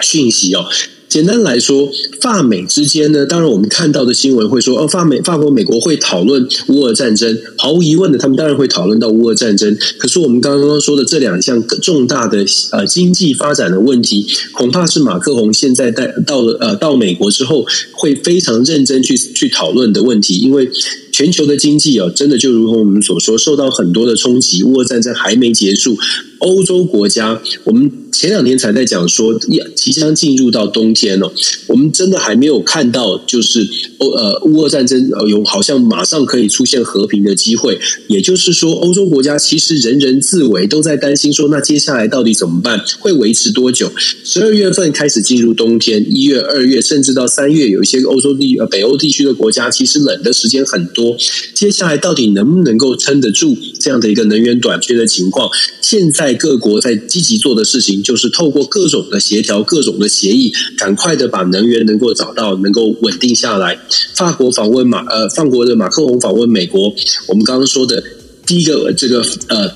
[0.00, 0.64] 讯息哦。
[1.14, 1.88] 简单来说，
[2.20, 9.78] 法美之间呢，当然我们看到的新闻会说，哦，法美、法国、美国会讨论乌俄战争，毫无疑问的，他们当然会讨论到乌俄战争。
[9.96, 20.68] 可是我们刚刚说的这两项重大的呃经济发展的问题，恐怕是马克宏现在带到了呃到美国之后会非常认真去去讨论的问题，因为。
[21.14, 24.64] 全球的经济啊，真的就如同我们所说，受到很多的冲击。
[24.64, 25.96] 乌俄战争还没结束，
[26.44, 29.38] 欧洲国家，我们前两天才在讲说，
[29.74, 31.32] 即将进入到冬天了。
[31.66, 33.66] 我们真的还没有看到，就是
[33.98, 37.80] 欧呃乌俄战争有好像马上可以出现和平的机会。
[38.08, 42.84] 也就是说，欧洲国家其实人人自危，都在担心说，那接下来到底怎么办？
[43.00, 43.90] 会维持多久？
[44.22, 51.16] 十二月份开始进入冬天，一月、二月，甚至到三月，有一些欧洲地呃北欧地区的国家，其实冷的时间很多。
[51.54, 55.48] 接下来到底能不能够撑得住这样的一个能源短缺的情况？
[55.80, 63.78] 现在各国在积极做的事情，就是透过各种的协调、各种的协议，赶快的把能源能够找到，能够稳定下来。
[64.14, 66.94] 法国访问马呃，法国的马克龙访问美国，
[67.28, 68.02] 我们刚刚说的
[68.44, 69.70] 第一个这个呃。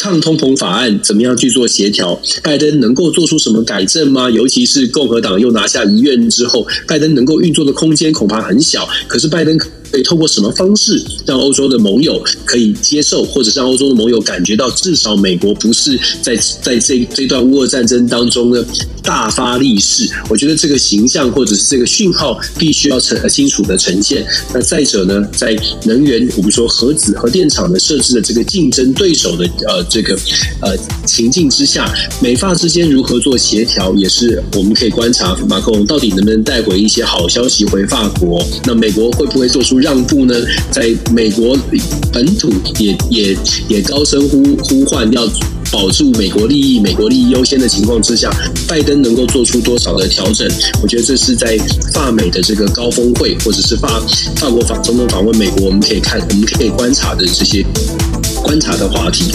[0.00, 2.18] 抗通膨法案怎么样去做协调？
[2.42, 4.30] 拜登能够做出什么改正吗？
[4.30, 8.88] 尤其是共和党又拿下一院之后，拜登能够运作的空间恐怕很小。
[9.06, 18.64] 可是拜登可以透过什么方式让欧洲的盟友可以接受，或者让欧洲的盟友感觉到，至少美国不是在在这这段乌俄战争当中呢
[19.02, 20.08] 大发利市？
[20.28, 24.26] 我觉得这个形象或者是这个讯号必须要呈清楚的呈现。
[24.54, 29.84] 那再者呢，在能源我们说核子核电厂的设置的这个竞争对手的呃。
[29.90, 30.16] 这个
[30.60, 31.92] 呃情境之下，
[32.22, 38.40] 美法之间如何做协调，也是我们可以观察马克龙到底能不能带回一些好消息回法国。
[38.64, 40.34] 那美国会不会做出让步呢？
[40.70, 41.58] 在美国
[42.12, 43.36] 本土也也
[43.68, 45.26] 也高声呼呼唤要
[45.70, 48.30] 保住美国利益、美国利益优先的情况之下，
[48.66, 50.48] 拜登能够做出多少的调整？
[50.82, 51.56] 我觉得这是在
[51.92, 54.02] 法美的这个高峰会，或者是法
[54.36, 57.64] 法国访总统访问美国，我们可以看，我们可以观察的这些
[58.42, 59.32] 观察的话题。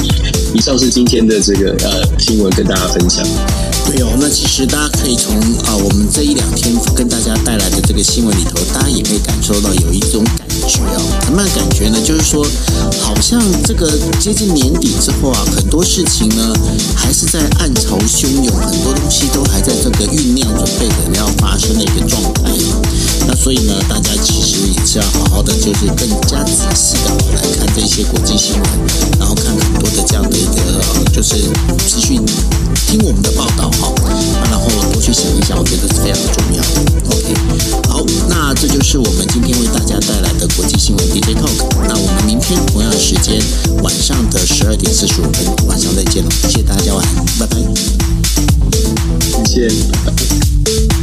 [0.53, 3.25] 以上是今天的这个呃新闻，跟大家分享。
[3.85, 10.23] 对哦，那其实大家可以从啊我们这一两天跟大家带来的这个新闻里头，大家也可以感受到有一种
[10.67, 10.99] 主要。
[11.25, 11.99] 什么样的感觉呢？
[12.03, 12.45] 就是说，
[13.01, 16.53] 好像这个接近年底之后啊，很多事情呢
[16.95, 22.51] 还是在暗潮汹涌，很多东西都还在这个酝酿准备着要发生的一个状态。
[23.27, 28.63] 那所以呢，大家其实也是要好好的，就是更加仔细的来看这些国际新闻，
[29.19, 31.35] 然后看很多的这样的一个就是
[31.87, 32.21] 资讯，
[32.87, 33.93] 听我们的报道哈，
[34.51, 36.63] 然后多去想一想，我觉得是非常的重要。
[37.09, 37.33] OK，
[37.89, 41.65] 好，那这就是我们今天为大家带来的国际新闻 DJ Talk。
[41.87, 43.41] 那我们明天同样时间，
[43.81, 46.29] 晚上的十二点四十五分，晚上再见了。
[46.43, 47.57] 谢谢大家，晚安，拜拜。
[49.45, 50.94] 谢谢。